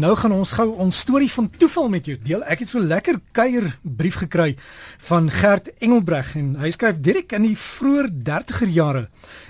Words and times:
Nou 0.00 0.14
gaan 0.16 0.32
ons 0.32 0.52
gou 0.56 0.64
ons 0.80 0.96
storie 0.96 1.28
van 1.28 1.48
toeval 1.60 1.90
met 1.92 2.06
jou 2.08 2.14
deel. 2.24 2.40
Ek 2.48 2.62
het 2.62 2.70
so 2.70 2.80
lekker 2.80 3.18
kuier 3.36 3.66
brief 3.84 4.16
gekry 4.22 4.54
van 5.10 5.26
Gert 5.28 5.66
Engelbreg 5.84 6.30
en 6.40 6.54
hy 6.62 6.70
skryf 6.72 7.02
direk 7.04 7.34
in 7.36 7.44
die 7.44 7.58
vroeë 7.58 8.06
30er 8.24 8.70
jare. 8.72 9.02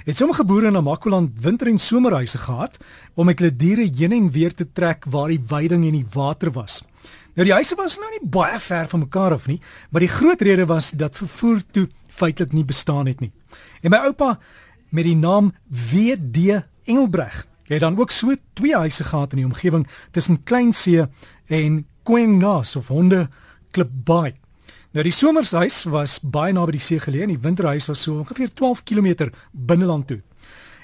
Het 0.08 0.18
sommige 0.18 0.42
boere 0.48 0.72
in 0.72 0.74
Namakoland 0.74 1.36
winter 1.44 1.70
en 1.70 1.78
somerhuise 1.78 2.40
gehad 2.42 2.80
om 3.14 3.30
met 3.30 3.38
hulle 3.38 3.54
diere 3.54 3.86
heen 3.86 4.16
en 4.16 4.26
weer 4.34 4.56
te 4.56 4.66
trek 4.66 5.06
waar 5.06 5.30
die 5.30 5.38
weiding 5.52 5.84
en 5.86 6.00
die 6.00 6.08
water 6.16 6.50
was. 6.56 6.80
Nou 7.38 7.46
die 7.46 7.54
huise 7.54 7.78
was 7.78 8.00
nou 8.02 8.10
nie 8.16 8.26
baie 8.26 8.58
ver 8.58 8.90
van 8.90 9.04
mekaar 9.04 9.36
af 9.38 9.46
nie, 9.46 9.60
maar 9.90 10.02
die 10.02 10.10
groot 10.10 10.42
rede 10.42 10.66
was 10.66 10.90
dat 10.90 11.20
vervoer 11.20 11.62
toe 11.70 11.86
feitelik 12.08 12.58
nie 12.58 12.66
bestaan 12.66 13.06
het 13.06 13.22
nie. 13.22 13.30
En 13.86 13.94
my 13.94 14.02
oupa 14.10 14.32
met 14.90 15.06
die 15.06 15.14
naam 15.14 15.54
WD 15.70 16.64
Engelbreg 16.90 17.44
Het 17.70 17.80
dan 17.80 17.98
ook 17.98 18.10
so 18.10 18.34
twee 18.52 18.74
huise 18.74 19.04
gehad 19.04 19.30
in 19.30 19.36
die 19.36 19.46
omgewing 19.46 19.86
tussen 20.10 20.42
Kleinsee 20.42 21.06
en 21.46 21.86
Quengas 22.02 22.76
of 22.76 22.88
Honde 22.88 23.28
Klip 23.70 23.90
Bay. 24.04 24.34
Nou 24.90 25.04
die 25.06 25.14
somershuis 25.14 25.84
was 25.86 26.16
baie 26.20 26.50
naby 26.52 26.74
die 26.74 26.82
see 26.82 26.98
geleë 26.98 27.28
en 27.28 27.30
die 27.36 27.44
winterhuis 27.44 27.86
was 27.86 28.02
so 28.02 28.24
ongeveer 28.24 28.50
12 28.58 28.82
km 28.82 29.28
binneland 29.52 30.06
toe. 30.06 30.18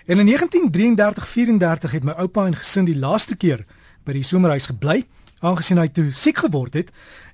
En 0.06 0.22
in 0.22 0.30
1933-34 0.30 1.90
het 1.90 2.06
my 2.06 2.14
oupa 2.22 2.46
en 2.46 2.54
gesin 2.54 2.86
die 2.86 2.98
laaste 2.98 3.34
keer 3.34 3.64
by 4.06 4.14
die 4.14 4.22
somerhuis 4.22 4.70
gebly, 4.70 5.00
aangesien 5.42 5.82
hy 5.82 5.88
toe 5.90 6.12
siek 6.14 6.38
geword 6.38 6.78
het 6.78 6.92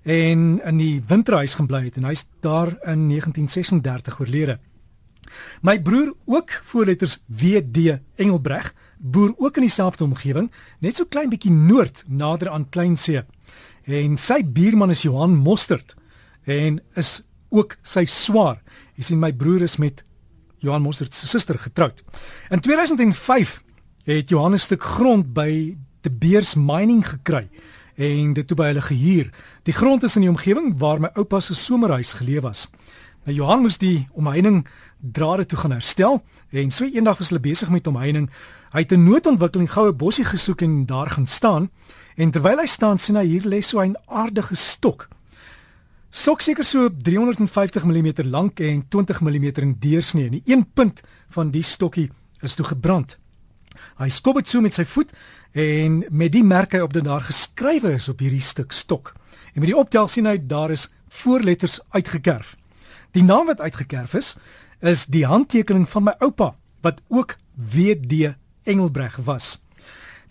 en 0.08 0.62
in 0.64 0.80
die 0.80 1.02
winterhuis 1.08 1.58
gaan 1.60 1.68
bly 1.68 1.82
het 1.90 2.00
en 2.00 2.08
hy's 2.08 2.24
daar 2.40 2.72
in 2.88 3.04
1936 3.10 4.16
oorlede. 4.20 4.56
My 5.60 5.76
broer 5.76 6.14
ook 6.24 6.56
voorletters 6.72 7.20
WD 7.28 7.98
Engelbreg 8.16 8.72
boer 9.02 9.34
ook 9.36 9.58
in 9.58 9.66
dieselfde 9.66 10.04
omgewing, 10.04 10.48
net 10.78 10.96
so 10.96 11.08
klein 11.10 11.30
bietjie 11.32 11.52
noord 11.52 12.04
nader 12.06 12.52
aan 12.54 12.68
Kleinsee. 12.70 13.24
En 13.90 14.16
sy 14.16 14.40
buurman 14.46 14.94
is 14.94 15.02
Johan 15.02 15.34
Mostert 15.34 15.96
en 16.46 16.78
is 16.98 17.20
ook 17.50 17.76
sy 17.82 18.06
swaar. 18.06 18.62
Jy 18.94 19.10
sien 19.10 19.22
my 19.22 19.32
broer 19.34 19.66
is 19.66 19.76
met 19.82 20.04
Johan 20.62 20.84
Mostert 20.84 21.14
se 21.14 21.26
suster 21.26 21.58
getroud. 21.58 22.02
In 22.50 22.62
2005 22.62 23.58
het 24.06 24.28
Johan 24.28 24.54
'n 24.54 24.58
stuk 24.58 24.82
grond 24.82 25.32
by 25.34 25.76
De 26.00 26.10
Beers 26.10 26.54
Mining 26.54 27.06
gekry 27.08 27.48
en 27.96 28.32
dit 28.32 28.46
toe 28.46 28.56
by 28.56 28.70
hulle 28.72 28.82
gehuur. 28.82 29.30
Die 29.62 29.74
grond 29.74 30.02
is 30.02 30.16
in 30.16 30.22
die 30.22 30.30
omgewing 30.30 30.78
waar 30.78 31.00
my 31.00 31.10
oupa 31.14 31.40
se 31.40 31.54
somerhuis 31.54 32.12
geleë 32.12 32.40
was. 32.40 32.68
Nou 33.22 33.36
Johan 33.36 33.60
moes 33.62 33.76
die 33.78 34.08
omheining 34.18 34.64
drade 34.98 35.44
toe 35.46 35.58
gaan 35.60 35.76
herstel 35.76 36.24
en 36.50 36.70
so 36.74 36.88
eendag 36.90 37.20
was 37.20 37.28
hulle 37.30 37.42
besig 37.42 37.70
met 37.70 37.86
omheining. 37.86 38.26
Hy 38.74 38.82
het 38.82 38.92
'n 38.92 39.04
noodontwikkeling 39.04 39.70
goue 39.70 39.92
bossie 39.92 40.24
gesoek 40.24 40.62
en 40.62 40.86
daar 40.86 41.10
gaan 41.10 41.26
staan. 41.26 41.70
En 42.16 42.30
terwyl 42.30 42.58
hy 42.58 42.66
staan, 42.66 42.98
sien 42.98 43.16
hy 43.16 43.24
hier 43.24 43.42
lê 43.42 43.60
so 43.62 43.80
'n 43.80 43.96
aardige 44.06 44.54
stok. 44.54 45.08
Sok 46.10 46.40
seker 46.40 46.64
so 46.64 46.88
350 47.02 47.84
mm 47.84 48.12
lank 48.24 48.60
en 48.60 48.88
20 48.88 49.20
mm 49.20 49.44
in 49.54 49.76
deursnee. 49.78 50.24
En 50.24 50.30
die 50.30 50.42
een 50.44 50.72
punt 50.72 51.00
van 51.28 51.50
die 51.50 51.62
stokkie 51.62 52.10
is 52.40 52.54
toe 52.54 52.66
gebrand. 52.66 53.18
Hy 53.98 54.08
skop 54.08 54.34
dit 54.34 54.48
so 54.48 54.60
met 54.60 54.74
sy 54.74 54.84
voet 54.84 55.10
en 55.52 56.04
met 56.10 56.32
die 56.32 56.44
merk 56.44 56.72
hy 56.72 56.80
op 56.80 56.92
dat 56.92 57.04
daar 57.04 57.20
geskrywe 57.20 57.92
is 57.92 58.08
op 58.08 58.18
hierdie 58.18 58.40
stuk 58.40 58.72
stok. 58.72 59.14
En 59.54 59.60
met 59.60 59.68
die 59.68 59.76
optel 59.76 60.08
sien 60.08 60.26
hy 60.26 60.38
daar 60.46 60.70
is 60.70 60.92
voorletters 61.08 61.80
uitgekerf. 61.88 62.56
Die 63.12 63.22
naam 63.22 63.46
wat 63.46 63.60
uitgekerf 63.60 64.14
is, 64.14 64.36
is 64.80 65.04
die 65.06 65.26
handtekening 65.28 65.84
van 65.88 66.06
my 66.08 66.14
oupa 66.24 66.54
wat 66.80 67.02
ook 67.12 67.36
WD 67.54 68.32
Engelbreg 68.64 69.18
was. 69.26 69.58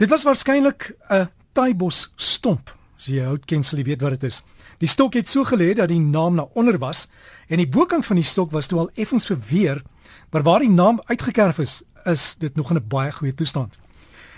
Dit 0.02 0.10
was 0.10 0.24
waarskynlik 0.24 0.96
'n 1.10 1.30
taaibos 1.54 2.12
stomp. 2.16 2.76
As 2.98 3.06
jy 3.06 3.24
hout 3.24 3.46
ken, 3.46 3.64
sal 3.64 3.78
jy 3.78 3.86
weet 3.86 4.02
wat 4.02 4.20
dit 4.20 4.24
is. 4.24 4.44
Die 4.80 4.88
stok 4.88 5.14
het 5.14 5.28
so 5.28 5.44
gelê 5.44 5.74
dat 5.74 5.88
die 5.88 6.00
naam 6.00 6.36
na 6.36 6.48
onder 6.54 6.78
was 6.78 7.10
en 7.48 7.58
die 7.58 7.70
bokant 7.70 8.06
van 8.06 8.16
die 8.16 8.26
stok 8.26 8.52
was 8.52 8.68
toe 8.68 8.80
al 8.80 8.90
effens 8.96 9.26
verweer, 9.26 9.84
maar 10.32 10.44
waar 10.44 10.60
die 10.60 10.70
naam 10.70 11.02
uitgekerf 11.06 11.60
is, 11.60 11.84
is 12.06 12.36
dit 12.40 12.56
nog 12.56 12.70
in 12.70 12.78
'n 12.78 12.88
baie 12.88 13.12
goeie 13.12 13.34
toestand. 13.34 13.78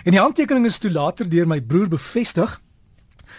En 0.03 0.11
die 0.11 0.19
handtekening 0.19 0.65
is 0.65 0.77
toe 0.77 0.91
later 0.91 1.29
deur 1.29 1.47
my 1.47 1.61
broer 1.61 1.87
bevestig 1.87 2.61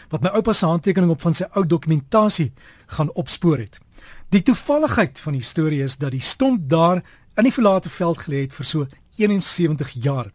wat 0.08 0.22
my 0.22 0.28
oupa 0.28 0.52
se 0.52 0.66
handtekening 0.66 1.10
op 1.10 1.20
van 1.20 1.34
sy 1.34 1.44
ou 1.52 1.66
dokumentasie 1.66 2.52
gaan 2.86 3.12
opspoor 3.12 3.58
het. 3.58 3.83
Die 4.28 4.42
toevalligheid 4.42 5.20
van 5.20 5.32
die 5.32 5.42
storie 5.42 5.82
is 5.82 5.96
dat 5.96 6.10
die 6.10 6.20
stomp 6.20 6.68
daar 6.70 7.02
in 7.34 7.44
die 7.44 7.52
verlate 7.52 7.90
veld 7.90 8.18
gelê 8.18 8.44
het 8.46 8.54
vir 8.54 8.66
so 8.66 8.86
71 9.16 9.90
jaar. 10.02 10.30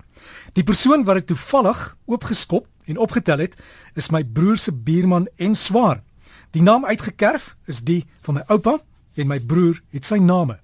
Die 0.53 0.63
persoon 0.63 1.03
wat 1.03 1.15
dit 1.15 1.27
toevallig 1.27 1.97
oopgeskop 2.05 2.67
en 2.85 2.97
opgetel 2.97 3.37
het, 3.37 3.55
is 3.95 4.09
my 4.09 4.23
broer 4.23 4.57
se 4.57 4.71
buurman 4.71 5.27
en 5.35 5.55
swaar. 5.55 6.01
Die 6.51 6.61
naam 6.61 6.85
uitgekerf 6.85 7.55
is 7.65 7.83
die 7.85 8.05
van 8.25 8.39
my 8.39 8.43
oupa 8.47 8.79
en 9.15 9.27
my 9.27 9.39
broer 9.39 9.81
het 9.93 10.05
sy 10.05 10.17
name. 10.17 10.57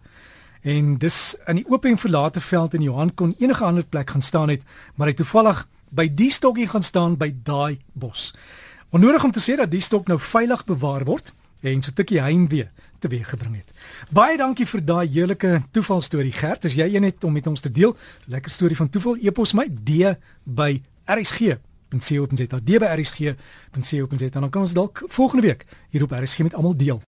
En 0.66 0.96
dis 0.98 1.36
in 1.46 1.60
die 1.60 1.68
oop 1.70 1.86
en 1.86 2.00
verlate 2.02 2.42
veld 2.42 2.74
in 2.74 2.88
Johan 2.88 3.14
kon 3.14 3.36
enige 3.38 3.64
ander 3.64 3.86
plek 3.86 4.10
gaan 4.10 4.26
staan 4.26 4.50
het, 4.50 4.64
maar 4.96 5.12
hy 5.12 5.14
toevallig 5.14 5.68
by 5.96 6.08
die 6.10 6.32
stokkie 6.34 6.68
gaan 6.68 6.84
staan 6.84 7.18
by 7.22 7.30
daai 7.46 7.78
bos. 7.94 8.32
Onnodig 8.90 9.24
om 9.24 9.32
te 9.32 9.44
sê 9.44 9.60
dat 9.60 9.72
die 9.72 9.84
stok 9.84 10.08
nou 10.10 10.18
veilig 10.20 10.66
bewaar 10.66 11.06
word 11.06 11.34
en 11.62 11.82
so 11.82 11.92
'n 11.92 11.96
tikkie 11.96 12.22
heimwee 12.22 12.70
teweeggebring 13.06 13.60
het. 13.60 13.72
Baie 14.10 14.38
dankie 14.40 14.68
vir 14.70 14.84
daai 14.86 15.06
heerlike 15.08 15.62
toevalstorie 15.76 16.34
Gert. 16.36 16.66
As 16.66 16.76
jy 16.78 16.88
een 16.96 17.08
het 17.08 17.24
om 17.24 17.34
met 17.34 17.48
ons 17.48 17.62
te 17.62 17.72
deel, 17.72 17.96
lekker 18.32 18.52
storie 18.52 18.78
van 18.78 18.90
toeval, 18.90 19.20
epos 19.22 19.54
my 19.58 19.68
D 19.70 20.16
by 20.44 20.82
RSG.co.za. 21.06 22.60
D 22.60 22.80
by 22.82 22.92
RSG.co.za. 22.96 24.30
Dan 24.40 24.50
kan 24.50 24.66
ons 24.66 24.74
dalk 24.74 25.04
volgende 25.08 25.48
week 25.48 25.66
hier 25.90 26.04
op 26.04 26.16
RSG 26.18 26.48
met 26.50 26.58
almal 26.58 26.78
deel. 26.78 27.02